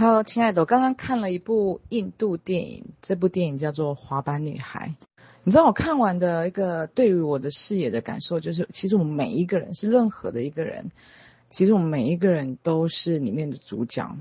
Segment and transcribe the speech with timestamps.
[0.00, 4.94] Hello，亲爱的，我刚刚看了一部印度电影，这部电影叫做《滑板女孩》。
[5.42, 10.92] 你知道我看完的一个对于我的视野的感受，就是其实我们每一个人是任何的一个人，
[11.50, 14.16] 其实我们每一个人都是里面的主角，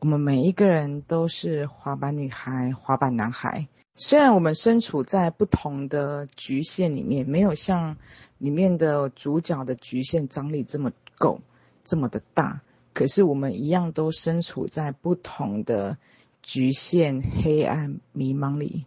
[0.00, 3.68] 我们每一个人都是滑板女孩、滑板男孩。
[3.94, 7.96] 虽然我们身处在不同的局限里面，没有像
[8.38, 11.40] 里面的主角的局限张力这么够，
[11.84, 12.60] 这么的大。
[12.94, 15.98] 可是我们一样都身处在不同的
[16.42, 18.86] 局限、黑暗、迷茫里。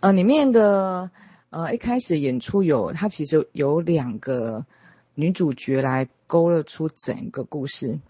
[0.00, 1.10] 呃，里面的
[1.50, 4.64] 呃一开始演出有，它其实有两个
[5.14, 8.00] 女主角来勾勒出整个故事。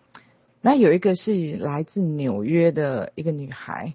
[0.60, 3.94] 那有一个是来自纽约的一个女孩，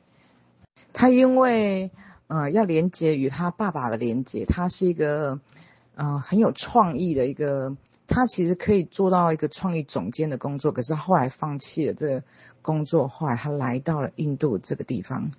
[0.91, 1.91] 她因为
[2.27, 5.39] 呃要连接与她爸爸的连接，她是一个
[5.95, 7.77] 呃很有创意的一个。
[8.07, 12.23] 他其实可以做到一个创意总监的工作，可是后来放弃了这个
[12.61, 15.29] 工作，后来他来到了印度这个地方。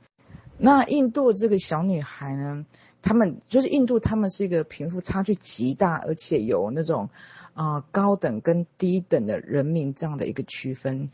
[0.59, 2.67] 那印度这个小女孩呢，
[3.01, 7.09] 他们就是印度，他们是一个贫富差距极大，而且有那种
[7.55, 11.11] 呃高等跟低等的人民这样的一个区分。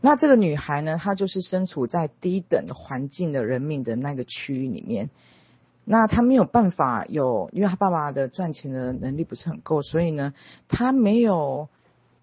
[0.00, 5.08] 那这个女孩呢，她就是身处在低等环境的人民的那个区域里面。
[5.90, 10.34] 那他没有办法有，因为他爸爸的赚钱的能力不是很够，所以呢，
[10.68, 11.66] 他没有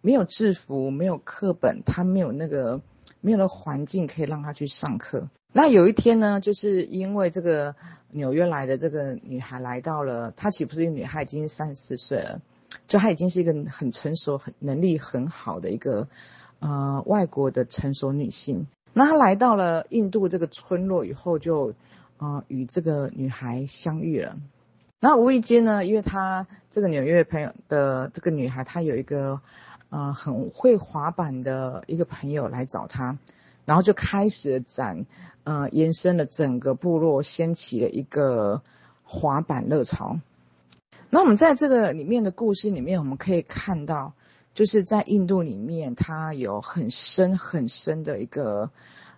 [0.02, 2.80] 没有制服，没有课本，他没有那个
[3.22, 5.28] 没有那环境可以让他去上课。
[5.52, 7.76] 那有一天呢，就是因为这个
[8.12, 12.40] 纽约来的这个女孩来到了，她岂不是一个女孩，已经三十四岁了，
[12.88, 16.08] 就她已经是一个很成熟、很能力很好的一个
[16.60, 18.68] 呃外国的成熟女性。
[18.94, 21.74] 那她来到了印度这个村落以后就。
[22.26, 24.36] 啊、呃，与这个女孩相遇了。
[25.00, 29.40] 那无意间呢，因为她这个纽约朋友的这个女孩，她有一个
[29.90, 33.18] 呃很会滑板的一个朋友来找她，
[33.66, 35.06] 然后就开始展，
[35.44, 38.64] 呃，延伸了整个部落，掀起了一个
[39.04, 40.20] 滑板热潮。
[41.12, 44.14] 那我们在这个里面的故事里面，我们可以看到，
[44.56, 48.72] 就是在印度里面，它有很深很深的一个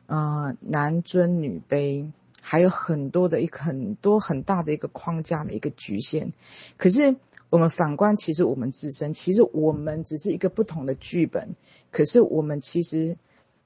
[0.08, 2.12] 呃男尊女卑。
[2.50, 6.32] 还有很多的一个很多很大的一个框架的一个局限，
[6.78, 7.18] 可是
[7.50, 11.58] 我们反观，其实我们自身，其实我们只是一个不同的剧本，
[11.92, 13.18] 可是我们其实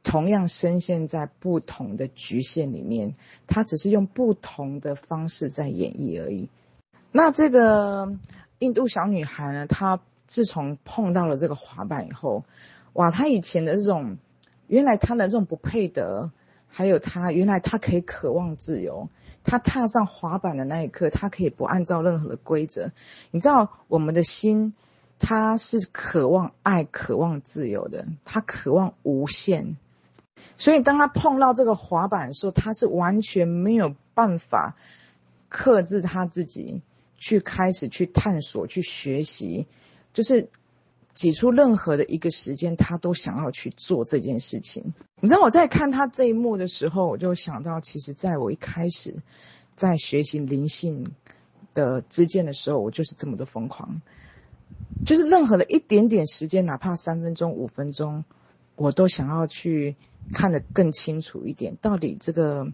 [0.02, 3.14] 同样深陷在不同的局限里面，
[3.46, 6.50] 它只是用不同的方式在演绎而已。
[7.12, 8.18] 那这个
[8.58, 12.46] 印度小女孩呢，她自从碰到了这个滑板以后，
[12.94, 14.18] 哇，她以前的这种，
[14.66, 16.32] 原来她的这种不配得。
[16.72, 19.10] 还有他，原来他可以渴望自由。
[19.44, 22.92] 他踏上滑板的那一刻，他可以不按照任何的规则。
[23.32, 24.74] 你知道，我们的心，
[25.20, 29.76] 他是渴望爱、渴望自由的，他渴望无限。
[30.58, 34.76] 所以，当他碰到这个滑板的时候，他是完全没有办法
[35.50, 36.82] 克制他自己，
[37.18, 39.68] 去开始去探索、去学习，
[40.14, 40.50] 就是。
[41.14, 44.94] 挤出任何的一个时间，他都想要去做这件事情。
[45.20, 49.16] 你知道我在看他这一幕的时候，我就想到，其实在我一开始
[49.76, 51.12] 在学习灵性
[51.74, 54.02] 的之间的时候，我就是这么的疯狂，
[55.06, 58.24] 就是任何的一点点时间，哪怕三分钟、五分钟，
[58.76, 59.96] 我都想要去
[60.34, 62.72] 看得更清楚一点，到底这个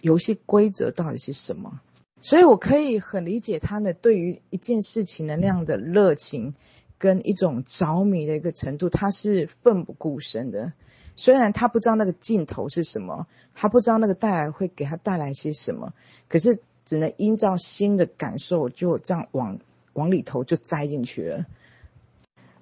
[0.00, 1.80] 游戏规则到底是什么。
[2.22, 6.54] 所以我可以很理解他的对于一件事情的那样的热情。
[6.98, 10.72] 跟一种着迷的一个程度，他是奋不顾身的。
[11.14, 15.94] 虽然他不知道那个尽头是什么，他不知道那个带来会给他带来些什么，
[16.28, 19.58] 可是只能依照新的感受，就这样往
[19.94, 21.46] 往里头就栽进去了。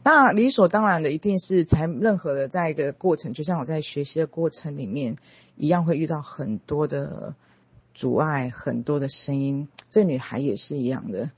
[0.05, 5.17] 那理所当然的，一定是在任何的在一个过程，就像我在学习的过程里面
[5.57, 7.35] 一样，会遇到很多的
[7.95, 9.67] 阻碍，很多的声音。
[9.91, 11.31] 这女孩也是一样的。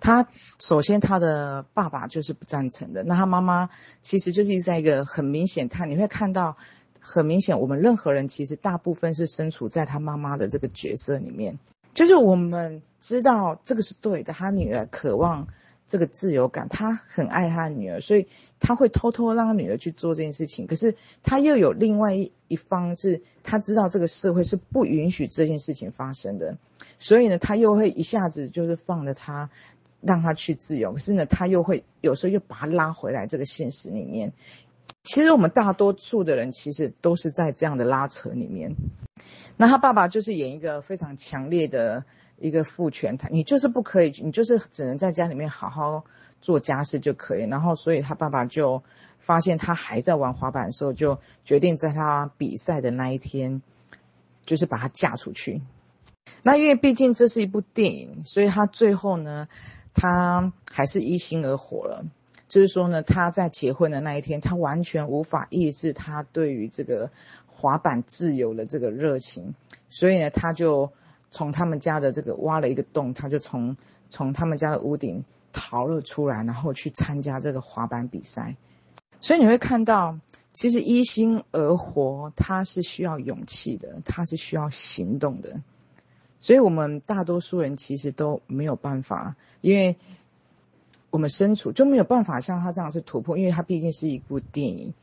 [0.00, 0.26] 他
[0.58, 3.04] 首先，他的爸爸就是不赞成的。
[3.04, 3.68] 那他妈妈
[4.00, 6.56] 其实就是在一个很明显，他你会看到
[6.98, 11.58] 很明显，我们任何人其实大部分是身处在他妈妈的这个角色里面。
[11.92, 15.48] 就是我们知道这个是对的，他女儿渴望
[15.86, 18.26] 这个自由感，他很爱他的女儿，所以
[18.60, 20.66] 他会偷偷让女儿去做这件事情。
[20.66, 26.56] 可是他又有另外一一方，是他知道这个社会是不允许这件事情发生的，
[27.00, 29.50] 所以呢，他又会一下子就是放了他。
[30.00, 34.32] 让他去自由，可是呢，他又会有时候又把他拉回来这个现实里面。
[35.02, 38.74] 其实我们大多数的人其实都是在这样的拉扯里面。
[39.56, 42.04] 那他爸爸就是演一个非常强烈的
[42.38, 46.04] 一个父权，他你就是不可以，你就是只能在家里面好好
[46.40, 47.44] 做家事就可以。
[47.44, 48.82] 然后，所以他爸爸就
[49.18, 53.62] 发现他还在玩滑板的时候，就决定在他比赛的那一天，
[54.44, 55.62] 就是把他嫁出去。
[56.42, 59.48] 那因为毕竟这是一部电影，所以他最后呢，
[59.94, 62.04] 他还是一心而活了。
[62.48, 67.10] 就是说呢，他在结婚的那一天，他完全无法抑制他对于这个
[67.46, 69.54] 滑板自由的这个热情，
[69.88, 70.90] 所以呢，他就
[71.30, 73.76] 从他们家的这个挖了一个洞，他就从
[74.08, 78.56] 从他们家的屋顶逃了出来，然后去参加这个滑板比赛。
[79.20, 80.18] 所以你会看到，
[80.52, 85.60] 其实一心而活，他是需要勇气的，他是需要行动的。
[86.40, 89.94] 所以我们大多数人其实都没有办法，因为。
[91.12, 94.94] 我们身处就没有办法像他这样是突破，因为他毕竟是一部电影。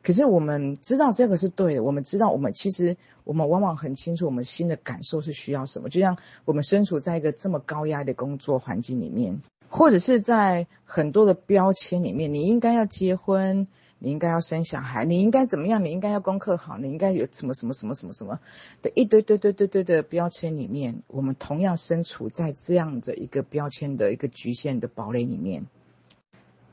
[0.00, 5.88] 可是我们知道这个是对的，我们知道我们其实我们往往很清楚我们心的感受是需要什么。
[5.88, 13.66] 就像我们身处在一个这么高压的工作环境里面，或者是在很多的标签里面，你应该要结婚。
[14.02, 15.84] 你应该要生小孩，你应该怎么样？
[15.84, 18.40] 你应该要功课好，你应该有什么什么什么什么什么
[18.80, 25.66] 的一堆堆堆堆堆的标签里面，我们同样身处在这样的一个标签的一个局限的堡垒里面。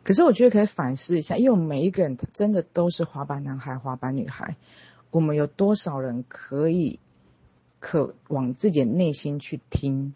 [0.03, 4.56] 可是我觉得可以反思一下，因为我每一个人真的都是滑板男孩、滑板女孩，
[5.12, 6.97] 我们有多少人可以
[7.81, 10.13] 可往自己的内心去听，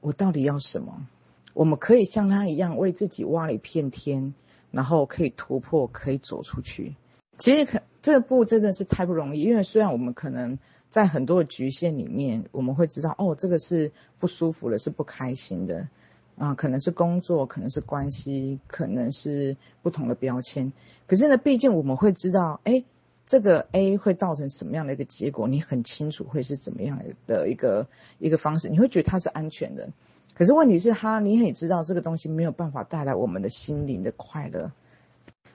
[0.00, 1.06] 我到底要什么？
[1.54, 4.34] 我们可以像他一样为自己挖了一片天。
[4.70, 6.94] 然后可以突破，可以走出去。
[7.38, 15.88] 其实可这步真的是太不容易，因为虽然我们可能在很多的局限里面，我们会知道哦，这个是不舒服的，是不开心的，
[16.36, 20.72] 啊、可能是工作，可能是关系，可能是不同的标签。
[21.06, 22.82] 可是呢，毕竟我们会知道，哎，
[23.26, 27.86] 这个 A 会造成什么样的一个结果，你很清楚会是怎么样的一个
[28.18, 29.90] 一个方式，你会觉得它是安全的。
[30.38, 34.70] 可是问题是，他你也知道这个东西没有办法带来我们的心灵的快乐。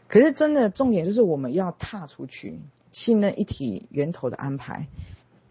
[0.09, 2.59] 可是真的重点就是我们要踏出去，
[2.91, 4.85] 信任一体源头的安排。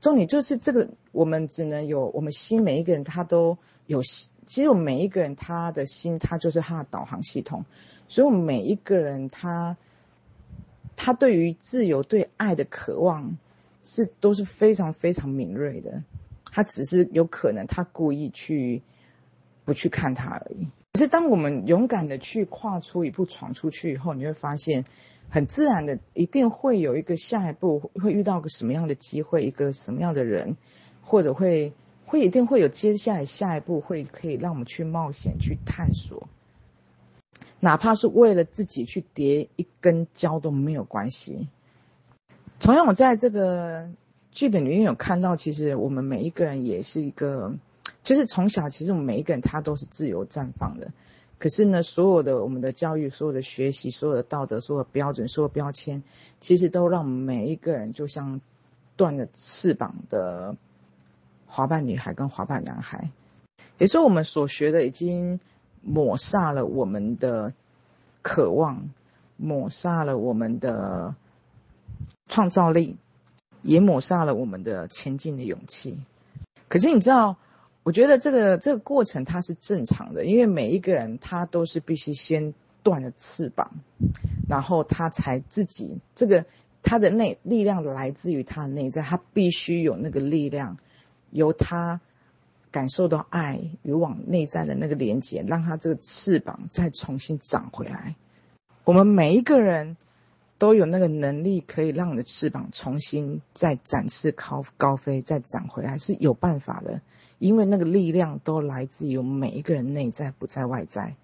[0.02, 3.56] 重点就是这个，我们只能有我们心，每一个人他都
[3.87, 4.02] 有。
[4.02, 7.64] 其实我们每一个人他的心，他就是他的导航系统。
[8.08, 9.79] 所以，我们每一个人他
[10.94, 13.38] 他对于自由、对爱的渴望
[13.82, 16.02] 是都是非常非常敏锐的。
[16.44, 18.82] 他只是有可能他故意去。
[19.64, 20.66] 不去看它而已。
[20.92, 24.84] 可是，当我们勇敢的去跨出一步、闯出去以后，你会发现，
[25.30, 30.54] 很自然的，一定会有一个下一步，会遇到个什么样的机会，一个什么样的人，
[31.00, 31.72] 或者会
[32.04, 36.28] 会一定会有接下来下一步，会可以让我们去冒险、去探索，
[37.58, 41.48] 哪怕是为了自己去叠一根胶都没有关系。
[42.60, 43.88] 同样，我在这个
[44.30, 47.54] 剧本里面有看到，其实我们每一个人也是一个。
[48.04, 50.90] 就是从小，其实我们每一个人他都是自由绽放的，
[51.38, 56.02] 可是呢，所有的我们的教育、所有的学习、所有的道德、所有的标准、所有标签，
[56.40, 58.40] 其实都让每一个人就像
[58.96, 60.56] 断了翅膀的
[61.46, 63.08] 滑板女孩跟滑板男孩，
[63.78, 65.38] 也说，我们所学的已经
[65.81, 67.52] 抹杀了我们的
[68.20, 68.90] 渴望，
[69.37, 71.14] 抹杀了我们的
[72.28, 72.96] 创造力，
[73.62, 76.00] 也抹杀了我们的前进的勇气。
[76.69, 77.37] 可是你知道？
[77.84, 83.73] 我觉得这个这个过程它是正常的，因为每一个人他都是必须先断了翅膀，
[84.49, 86.44] 然后他才自己这个
[86.82, 90.79] 他的内力量来自于他的内在，他必须有那个力量，
[91.31, 92.01] 由他
[92.70, 98.15] 感受到爱与往内在的那个连接，让他这个翅膀再重新长回来。
[98.84, 99.96] 我们每一个人
[100.58, 107.01] 都有那个能力，可以让你的翅膀重新再展翅高高飞，再长回来是有办法的。
[107.43, 111.17] 因为那个力量都来自于我们每一个人内在，不在外在。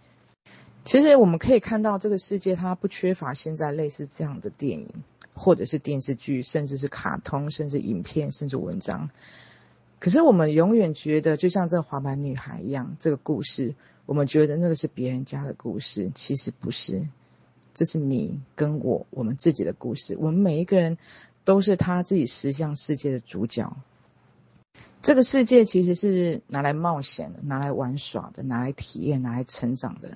[0.85, 4.89] 其实我们可以看到，这个世界它不缺乏现在类似这样的电影，
[5.33, 9.09] 或者是电视剧，甚至是卡通，甚至影片，甚至文章。
[10.01, 13.73] 可是我们永远觉得，就像这个滑板女孩一样，这个故事，
[14.05, 17.01] 我们觉得那个是别人家的故事，其实不是，
[17.73, 20.17] 这是你跟我，我们自己的故事。
[20.19, 20.99] 我们每一个人
[21.45, 23.73] 都是他自己实相世界的主角。
[25.01, 30.11] 这个世界其实是拿来冒险的，拿来玩耍的，拿来体验，拿来成长的。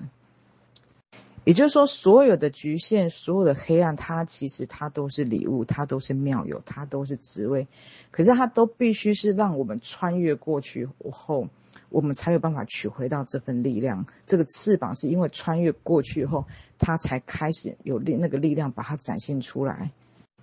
[1.45, 7.67] 也就是说，所有的局限，所有的黑暗，它其实它都是礼物，它都是妙有，它都是滋味。
[8.11, 11.47] 可是它都必须是让我们穿越过去后，
[11.89, 14.05] 我们才有办法取回到这份力量。
[14.25, 16.45] 这个翅膀是因为穿越过去后，
[16.77, 19.91] 它才开始有力那个力量把它展现出来。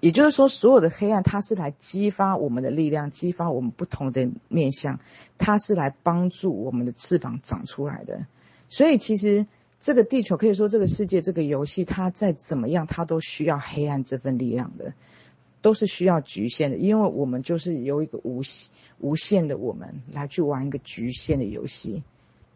[0.00, 4.98] 也就是说，所有的黑暗，它是来激发我们的力量，激发我们不同的面向，
[5.38, 8.26] 它是来帮助我们的翅膀长出来的。
[8.68, 9.46] 所以，其实
[9.78, 14.94] 这个地球可以说这个世界这个游戏，它再怎么样，它都需要黑暗这份力量的，
[15.60, 22.02] 都是需要局限的，因为我们就是由一个无限无限的我们来去玩一个局限的游戏，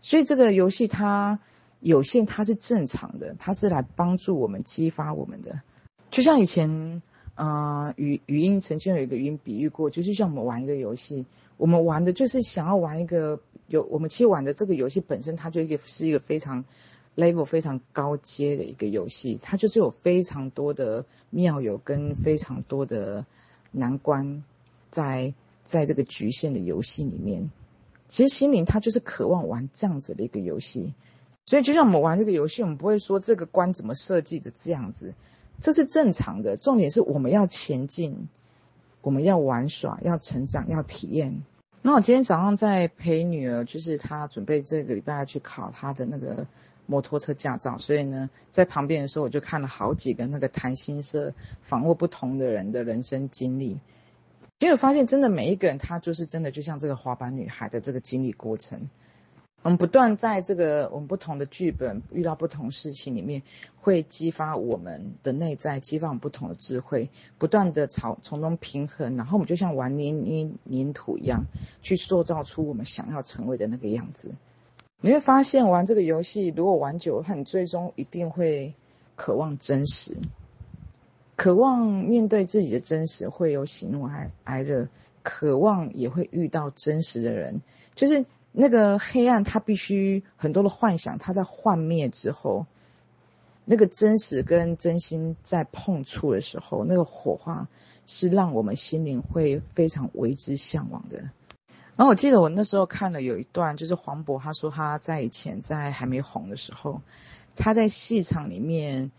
[0.01, 1.39] 所以这个游戏它
[1.81, 5.61] 有限，它是正常的，它是来帮助我们激发我们的，
[6.11, 7.03] 就像以前，
[7.35, 11.25] 呃，语语音曾经有一个语音比喻过，就是像我们玩一个游戏，
[11.57, 16.65] 我们玩的就是想要玩一个有我们其实玩的这个游戏本身，它就一个是一个非常。
[17.17, 23.25] level 非常高阶的一个游戏，它就是有非常多的妙有跟非常多的
[23.71, 24.43] 难关，
[24.91, 27.49] 在在这个局限的游戏里面。
[28.09, 30.93] 其实心灵它就是渴望玩这样子的一个游戏，
[31.47, 35.15] 所以就像我们玩这个游戏，我们不会说这个关怎么设计的这样子，
[35.61, 36.57] 这是正常的。
[36.57, 38.29] 重点是我们要前进，
[39.01, 41.43] 我们要玩耍，要成长，要体验。
[41.83, 46.47] 那我今天早上在陪女儿，就是她准备这个礼拜去考她的那个。
[46.87, 51.33] 摩托车驾照，所以呢，在旁边的时候，我就看了好几个那个谈心社
[51.63, 53.79] 访问不同的人的人生经历，
[54.59, 58.91] 结果发现真的每一个人他就是真的就像这个滑板女孩的这个经历过程。
[59.65, 63.43] 我们不断在这个我们不同的剧本遇到不同事情里面，
[63.81, 71.43] 会激发我们的内在，激发我们不同的智慧，不断的朝从中平衡，然后我们就像玩捏捏黏土一样，
[71.81, 74.31] 去塑造出我们想要成为的那个样子。
[75.01, 78.75] 你会发现，玩这个游戏，如果玩久了，你最终一定会
[79.17, 80.15] 渴望真实，
[81.37, 84.87] 渴望面对自己的真实，会有喜怒哀哀乐，
[85.23, 87.63] 渴望也会遇到真实的人。
[87.95, 88.27] 就是
[88.57, 92.67] 那个黑暗，它必须很多的幻想，它在幻灭之后，
[93.65, 97.67] 那个真实跟真心在碰触的时候，那个火花
[98.07, 101.19] 是让我们心灵会非常为之向往的。
[101.97, 107.01] 然后我记得我那时候看了有一段，就是黄渤他说他在以前在还没红的时候，
[107.57, 109.11] 他在戏场里面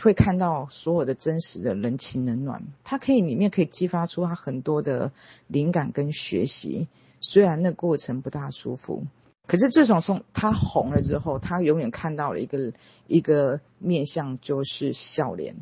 [0.00, 5.10] 会看到所有的真实的人情冷暖，他可以里面可以激发出他很多的
[5.48, 6.86] 灵感跟学习。
[7.28, 9.04] 虽然那过程不大舒服，
[9.48, 12.72] 可是自从从他红了之后，他永远看到了一个
[13.08, 15.56] 一个面相，就是笑脸。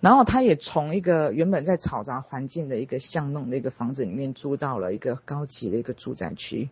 [0.00, 6.70] 然后他也从一个原本在嘈杂环境的一个巷弄的一个房子里面租到了一个高级的一个住宅区，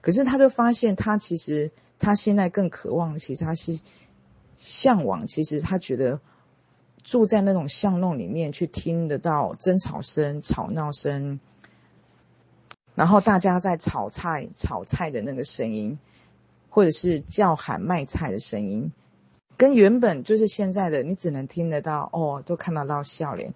[0.00, 3.80] 可是他就发现，他其实他现在更渴望，其实他是
[4.56, 6.20] 向往，其实他觉得
[7.02, 11.40] 住在那种巷弄里面，去听得到争吵声、吵闹声，
[12.96, 15.96] 然后大家在炒菜、炒菜的那个声音，
[16.68, 18.90] 或者是叫喊卖菜的声音。
[19.56, 23.54] 跟原本就是现在的，你只能听得到哦，都看得到笑脸，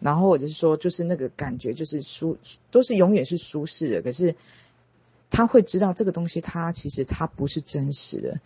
[0.00, 2.38] 然后或者是说，就是那个感觉，就是舒，
[2.70, 4.02] 都是永远是舒适的。
[4.02, 4.34] 可是
[5.30, 8.40] 他会知道这个东西，它其实它不是真实的。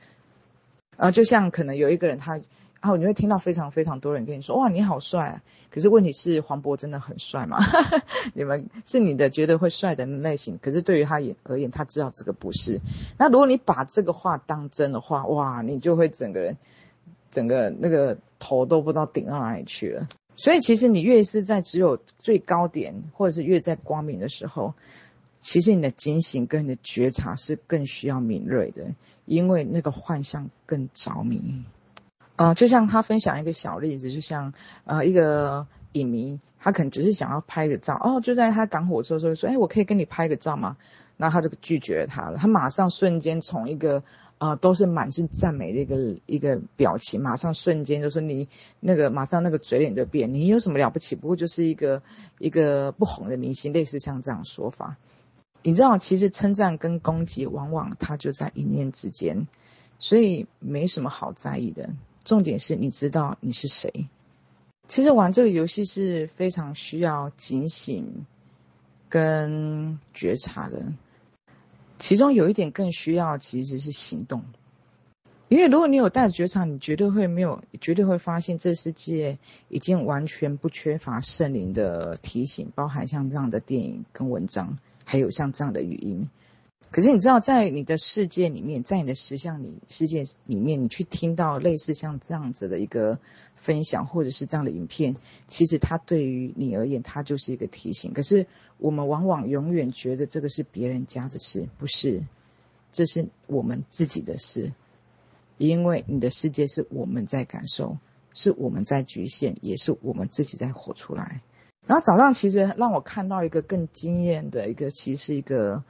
[0.97, 2.41] 啊，就像可能有一个人，他
[2.81, 5.43] 然后你会听到非常非常多人跟你说，哇，你好帅啊！
[5.71, 7.59] 可是问题是，黄渤真的很帅吗？
[8.35, 12.81] 你们是你的觉得会帅的类型，可是对于他而言，他知道这个不是。
[13.19, 16.57] 那如果你把这个话当真的话，哇，你就会整个人。
[17.31, 24.75] 整个那个头都不知道顶到哪里去了，所以其实你越是在只有最高点，或者是越在光明的时候，
[25.37, 28.85] 其实你的警醒跟你的觉察是更需要敏锐的，
[29.27, 31.41] 因为那个幻象更着迷。
[32.41, 34.51] 呃，就像他分享一个小例子，就像
[34.87, 40.79] 呃一个影迷，他可能只是想要拍个照，哦，就在他赶火车的时候说，哎，我可以跟你拍个照吗？
[41.19, 44.03] 那他就拒绝他了，他马上瞬间从一个。
[44.41, 48.49] 啊、都是满是赞美的一个一个表情，马上瞬间就说你
[48.81, 51.15] 那个马上那个嘴脸就变，你有什么了不起？
[51.15, 52.03] 不过就是一个
[52.39, 54.97] 一个不红的明星，类似像这样说法。
[55.63, 59.47] 你知道，其实称赞跟攻击，往往它就在一念之间，
[59.99, 61.91] 所以没什么好在意的。
[62.31, 63.93] 重点是你知道你是谁。
[64.87, 68.07] 其实玩这个游戏是非常需要警醒
[69.09, 70.81] 跟觉察的。
[71.99, 74.41] 其中有一点更需要，其实是行动，
[75.49, 79.37] 因为如果你有带着觉察，你绝对会没有，绝对会发现这世界
[79.69, 86.31] 已经完全不缺乏圣灵的提醒，包含像这样的电影跟文章，还有像这样的语音。
[86.91, 93.17] 可是你知道，在你的世界里面，在你的实相里世界里面，你去听到类似像这样子的一个
[93.55, 95.15] 分享，或者是这样的影片，
[95.47, 98.13] 其实它对于你而言，它就是一个提醒。
[98.13, 98.45] 可是
[98.79, 102.25] 我们往往永远觉得这个是别人家的事，不是，
[102.91, 104.73] 这是我们自己的事。
[105.59, 107.97] 因为你的世界是我们在感受，
[108.35, 111.41] 是我们在局限，也是我们自己在活出来。
[111.87, 115.85] 然后早上其实让我看到一个更惊艳的一个，其实是一个。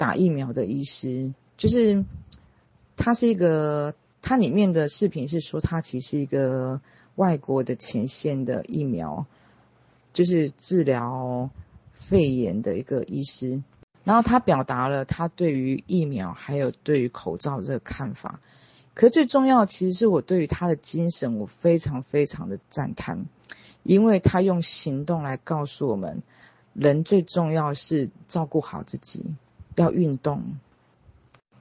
[0.00, 2.02] 打疫苗的医师，就是
[2.96, 6.80] 他是一个它里面的视频是说，他其实一个
[7.16, 9.26] 外国的前线的疫苗，
[10.14, 11.50] 就是治疗
[11.92, 13.62] 肺炎的一个医师。
[14.04, 18.40] 然后他表达了他对于疫苗还有对于口罩这个看法。
[18.94, 23.26] 可最重要，其实是我对于他的精神，我非常非常的赞叹，
[23.82, 26.22] 因为他用行动来告诉我们，
[26.72, 29.22] 人最重要是照顾好自己，
[29.76, 30.42] 要运动，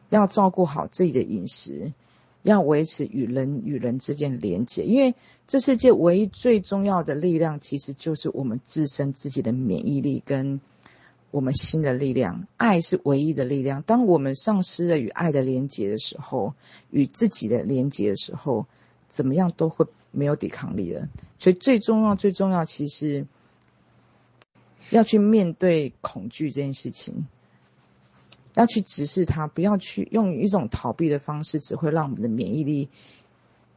[0.10, 1.94] 要照顾好自己的饮食。
[2.44, 5.14] 要维持与人与人之间的连接，因为
[5.46, 10.60] 这世界唯一最重要的力量，其实就是我们自身自己的免疫力跟
[11.32, 12.48] 我们心的力量。
[12.56, 13.82] 爱是唯一的力量。
[13.82, 16.54] 当我们丧失了与爱的连接的时候，
[16.92, 18.66] 与自己的连接的时候，
[19.10, 21.10] 怎么样都会没有抵抗力了。
[21.40, 23.28] 所以最重要、最重要，其实
[24.92, 27.28] 要去面对恐惧这件事情。
[28.56, 32.90] 要去直视它，不要去用一种逃避的方式，只会让我们的免疫力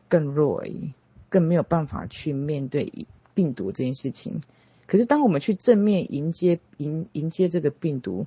[0.09, 0.93] 更弱而已，
[1.29, 2.91] 更没有办法去面对
[3.35, 4.41] 病毒这件事情。
[4.87, 8.27] 可是，当我们去正面迎接迎迎接这个病毒，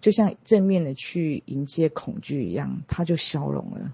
[0.00, 3.92] 就像正面的去迎接恐惧一样，它就消融了。